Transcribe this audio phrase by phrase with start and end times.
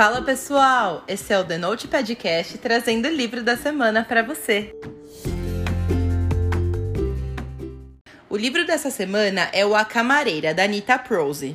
[0.00, 4.74] Fala pessoal, esse é o The Note Podcast trazendo o livro da semana para você.
[8.26, 11.54] O livro dessa semana é o A Camareira, da Anita Prose.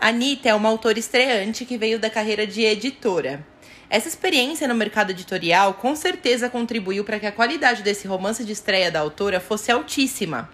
[0.00, 3.46] Anita é uma autora estreante que veio da carreira de editora.
[3.92, 8.50] Essa experiência no mercado editorial com certeza contribuiu para que a qualidade desse romance de
[8.50, 10.48] estreia da autora fosse altíssima.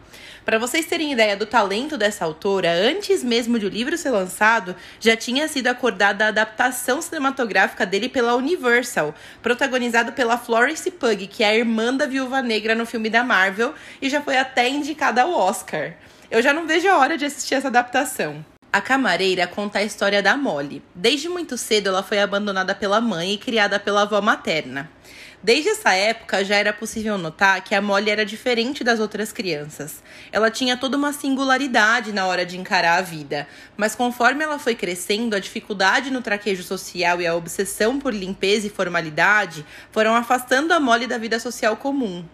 [0.44, 4.74] Para vocês terem ideia do talento dessa autora, antes mesmo de o livro ser lançado,
[4.98, 11.44] já tinha sido acordada a adaptação cinematográfica dele pela Universal, protagonizado pela Florence Pugh, que
[11.44, 15.22] é a irmã da Viúva Negra no filme da Marvel, e já foi até indicada
[15.22, 15.92] ao Oscar.
[16.28, 18.44] Eu já não vejo a hora de assistir essa adaptação.
[18.70, 20.82] A camareira conta a história da Molly.
[20.94, 24.90] Desde muito cedo, ela foi abandonada pela mãe e criada pela avó materna.
[25.40, 30.02] Desde essa época, já era possível notar que a Molly era diferente das outras crianças.
[30.32, 34.74] Ela tinha toda uma singularidade na hora de encarar a vida, mas conforme ela foi
[34.74, 40.74] crescendo, a dificuldade no traquejo social e a obsessão por limpeza e formalidade foram afastando
[40.74, 42.24] a Molly da vida social comum.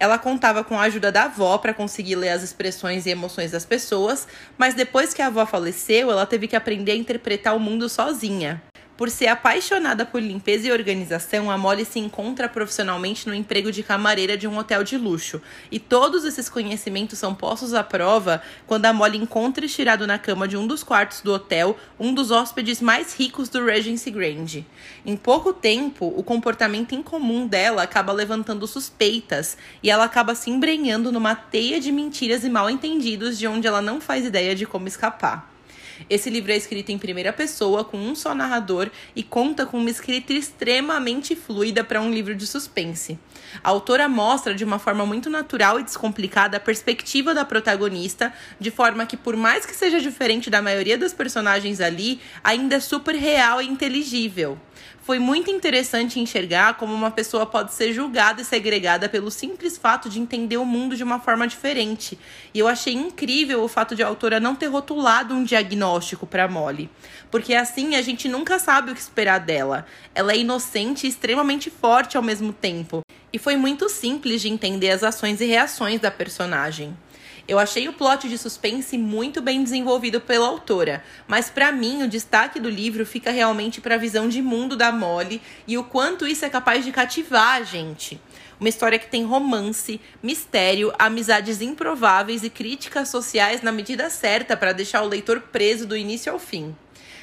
[0.00, 3.64] Ela contava com a ajuda da avó para conseguir ler as expressões e emoções das
[3.64, 7.88] pessoas, mas depois que a avó faleceu, ela teve que aprender a interpretar o mundo
[7.88, 8.60] sozinha.
[8.98, 13.84] Por ser apaixonada por limpeza e organização, a Molly se encontra profissionalmente no emprego de
[13.84, 15.40] camareira de um hotel de luxo.
[15.70, 20.48] E todos esses conhecimentos são postos à prova quando a Molly encontra estirado na cama
[20.48, 24.64] de um dos quartos do hotel um dos hóspedes mais ricos do Regency Grand.
[25.06, 31.12] Em pouco tempo, o comportamento incomum dela acaba levantando suspeitas e ela acaba se embrenhando
[31.12, 34.88] numa teia de mentiras e mal entendidos de onde ela não faz ideia de como
[34.88, 35.57] escapar.
[36.08, 39.90] Esse livro é escrito em primeira pessoa, com um só narrador, e conta com uma
[39.90, 43.18] escrita extremamente fluida para um livro de suspense.
[43.62, 48.70] A autora mostra de uma forma muito natural e descomplicada a perspectiva da protagonista, de
[48.70, 53.14] forma que, por mais que seja diferente da maioria dos personagens ali, ainda é super
[53.14, 54.58] real e inteligível
[55.08, 60.06] foi muito interessante enxergar como uma pessoa pode ser julgada e segregada pelo simples fato
[60.10, 62.18] de entender o mundo de uma forma diferente.
[62.52, 66.46] E eu achei incrível o fato de a autora não ter rotulado um diagnóstico para
[66.46, 66.90] Molly,
[67.30, 69.86] porque assim a gente nunca sabe o que esperar dela.
[70.14, 73.00] Ela é inocente e extremamente forte ao mesmo tempo.
[73.32, 76.94] E foi muito simples de entender as ações e reações da personagem.
[77.48, 82.08] Eu achei o plot de suspense muito bem desenvolvido pela autora, mas para mim o
[82.08, 86.26] destaque do livro fica realmente para a visão de mundo da Molly e o quanto
[86.26, 88.20] isso é capaz de cativar a gente.
[88.60, 94.74] Uma história que tem romance, mistério, amizades improváveis e críticas sociais na medida certa para
[94.74, 96.76] deixar o leitor preso do início ao fim.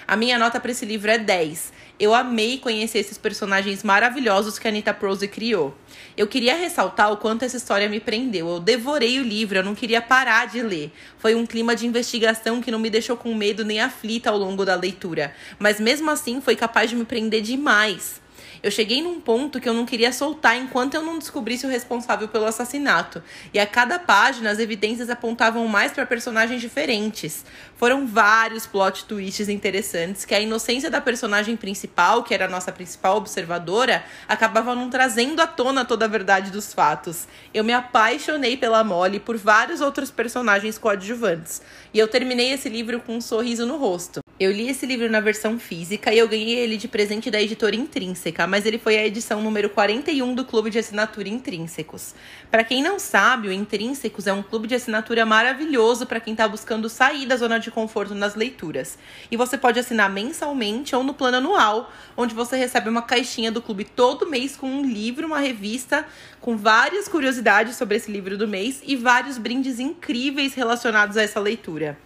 [0.07, 1.73] A minha nota para esse livro é 10.
[1.99, 5.75] Eu amei conhecer esses personagens maravilhosos que a Anita Prose criou.
[6.15, 8.47] Eu queria ressaltar o quanto essa história me prendeu.
[8.47, 10.91] Eu devorei o livro, eu não queria parar de ler.
[11.17, 14.63] Foi um clima de investigação que não me deixou com medo nem aflita ao longo
[14.63, 15.33] da leitura.
[15.57, 18.21] Mas mesmo assim foi capaz de me prender demais.
[18.63, 22.27] Eu cheguei num ponto que eu não queria soltar enquanto eu não descobrisse o responsável
[22.27, 23.21] pelo assassinato.
[23.53, 27.45] E a cada página as evidências apontavam mais para personagens diferentes.
[27.77, 32.71] Foram vários plot twists interessantes que a inocência da personagem principal, que era a nossa
[32.71, 37.27] principal observadora, acabava não trazendo à tona toda a verdade dos fatos.
[37.53, 41.61] Eu me apaixonei pela Molly por vários outros personagens coadjuvantes.
[41.93, 44.24] E eu terminei esse livro com um sorriso no rosto.
[44.37, 47.73] Eu li esse livro na versão física e eu ganhei ele de presente da editora
[47.73, 52.13] Intrínseca, mas ele foi a edição número 41 do Clube de Assinatura Intrínsecos.
[52.51, 56.49] Para quem não sabe, o Intrínsecos é um clube de assinatura maravilhoso para quem está
[56.49, 58.99] buscando sair da zona de conforto nas leituras.
[59.31, 63.61] E você pode assinar mensalmente ou no plano anual, onde você recebe uma caixinha do
[63.61, 66.05] clube todo mês com um livro, uma revista,
[66.41, 71.39] com várias curiosidades sobre esse livro do mês e vários brindes incríveis relacionados a essa
[71.39, 71.97] leitura.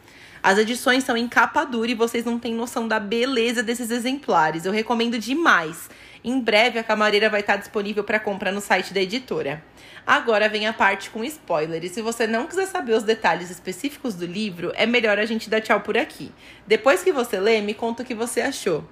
[0.42, 4.66] As edições são em capa dura e vocês não têm noção da beleza desses exemplares.
[4.66, 5.90] Eu recomendo demais.
[6.24, 9.64] Em breve a camareira vai estar disponível para compra no site da editora.
[10.08, 11.84] Agora vem a parte com spoiler.
[11.84, 15.50] E se você não quiser saber os detalhes específicos do livro, é melhor a gente
[15.50, 16.32] dar tchau por aqui.
[16.66, 18.86] Depois que você lê, me conta o que você achou.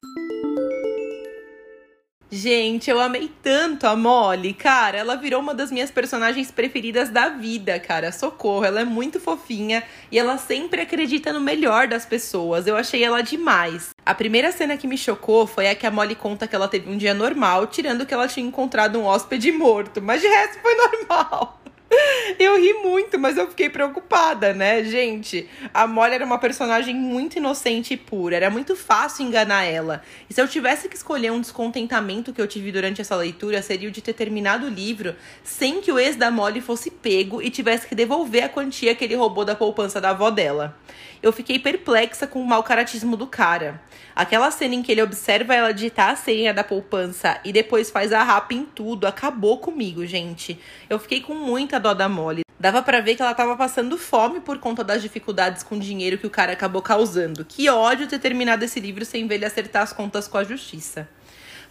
[2.30, 4.98] Gente, eu amei tanto a Molly, cara.
[4.98, 8.12] Ela virou uma das minhas personagens preferidas da vida, cara.
[8.12, 9.82] Socorro, ela é muito fofinha
[10.12, 12.68] e ela sempre acredita no melhor das pessoas.
[12.68, 13.92] Eu achei ela demais.
[14.06, 16.90] A primeira cena que me chocou foi a que a Molly conta que ela teve
[16.92, 20.76] um dia normal, tirando que ela tinha encontrado um hóspede morto, mas de resto foi
[21.08, 21.62] normal.
[22.40, 25.48] Eu ri muito, mas eu fiquei preocupada, né, gente?
[25.74, 30.02] A Molly era uma personagem muito inocente e pura, era muito fácil enganar ela.
[30.30, 33.90] E se eu tivesse que escolher um descontentamento que eu tive durante essa leitura, seria
[33.90, 37.50] o de ter terminado o livro sem que o ex da Molly fosse pego e
[37.50, 40.76] tivesse que devolver a quantia que ele roubou da poupança da avó dela.
[41.22, 43.82] Eu fiquei perplexa com o mau caratismo do cara.
[44.16, 48.14] Aquela cena em que ele observa ela digitar a senha da poupança e depois faz
[48.14, 50.60] a rapa em tudo, acabou comigo, gente.
[50.90, 52.42] Eu fiquei com muita dó da Molly.
[52.60, 56.18] Dava para ver que ela tava passando fome por conta das dificuldades com o dinheiro
[56.18, 57.46] que o cara acabou causando.
[57.46, 61.08] Que ódio ter terminado esse livro sem ver ele acertar as contas com a justiça.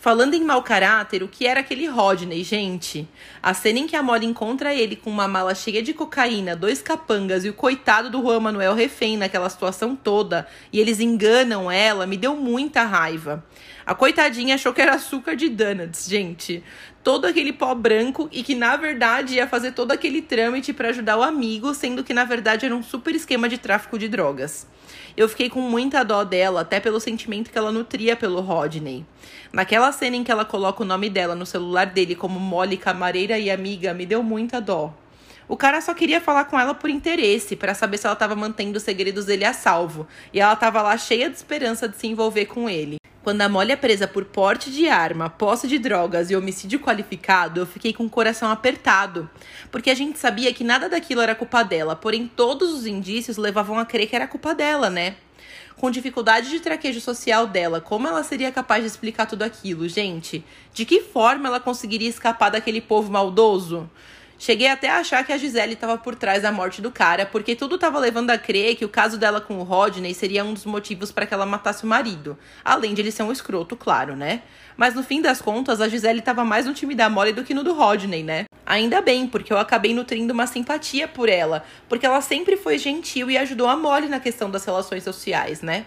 [0.07, 3.09] Falando em mau caráter, o que era aquele Rodney, gente?
[3.43, 6.81] A cena em que a Molly encontra ele com uma mala cheia de cocaína, dois
[6.81, 12.07] capangas e o coitado do Juan Manuel refém naquela situação toda, e eles enganam ela,
[12.07, 13.45] me deu muita raiva.
[13.85, 16.63] A coitadinha achou que era açúcar de donuts, gente
[17.07, 21.17] todo aquele pó branco e que na verdade ia fazer todo aquele trâmite para ajudar
[21.17, 24.67] o amigo, sendo que na verdade era um super esquema de tráfico de drogas.
[25.17, 29.07] Eu fiquei com muita dó dela, até pelo sentimento que ela nutria pelo Rodney.
[29.53, 33.39] Naquela cena em que ela coloca o nome dela no celular dele como Molly, camareira
[33.39, 34.93] e amiga, me deu muita dó.
[35.47, 38.79] O cara só queria falar com ela por interesse, para saber se ela estava mantendo
[38.79, 42.47] os segredos dele a salvo, e ela estava lá cheia de esperança de se envolver
[42.47, 42.97] com ele.
[43.27, 47.59] Quando a Molly é presa por porte de arma, posse de drogas e homicídio qualificado,
[47.59, 49.29] eu fiquei com o coração apertado.
[49.69, 53.81] Porque a gente sabia que nada daquilo era culpa dela, porém todos os indícios levavam
[53.81, 55.17] a crer que era culpa dela, né?
[55.77, 60.45] Com dificuldade de traquejo social dela, como ela seria capaz de explicar tudo aquilo, gente?
[60.73, 63.91] De que forma ela conseguiria escapar daquele povo maldoso?
[64.39, 67.57] Cheguei até a achar que a Gisele estava por trás da morte do cara, porque
[67.57, 70.67] tudo estava levando a crer que o caso dela com o Rodney seria um dos
[70.67, 72.37] motivos para que ela matasse o marido.
[72.63, 74.43] Além de ele ser um escroto, claro, né?
[74.77, 77.55] Mas no fim das contas, a Gisele estava mais no time da Molly do que
[77.55, 78.45] no do Rodney, né?
[78.67, 83.31] Ainda bem, porque eu acabei nutrindo uma simpatia por ela, porque ela sempre foi gentil
[83.31, 85.87] e ajudou a Molly na questão das relações sociais, né?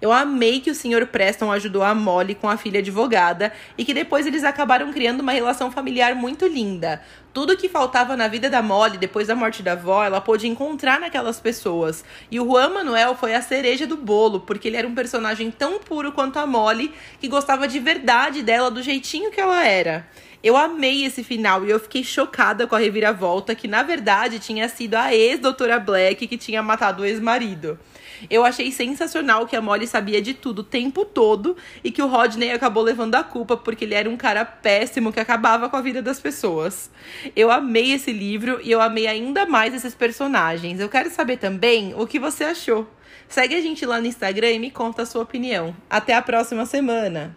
[0.00, 1.06] Eu amei que o Sr.
[1.06, 5.32] Preston ajudou a Molly com a filha advogada e que depois eles acabaram criando uma
[5.32, 7.00] relação familiar muito linda.
[7.36, 10.98] Tudo que faltava na vida da Molly depois da morte da avó, ela pôde encontrar
[10.98, 12.02] naquelas pessoas.
[12.30, 15.78] E o Juan Manuel foi a cereja do bolo, porque ele era um personagem tão
[15.78, 20.08] puro quanto a Molly, que gostava de verdade dela do jeitinho que ela era.
[20.42, 24.66] Eu amei esse final e eu fiquei chocada com a reviravolta que na verdade tinha
[24.66, 27.78] sido a ex-doutora Black que tinha matado o ex-marido.
[28.30, 32.06] Eu achei sensacional que a Molly sabia de tudo o tempo todo e que o
[32.06, 35.82] Rodney acabou levando a culpa porque ele era um cara péssimo que acabava com a
[35.82, 36.90] vida das pessoas.
[37.34, 40.78] Eu amei esse livro e eu amei ainda mais esses personagens.
[40.78, 42.86] Eu quero saber também o que você achou.
[43.28, 45.74] Segue a gente lá no Instagram e me conta a sua opinião.
[45.88, 47.34] Até a próxima semana!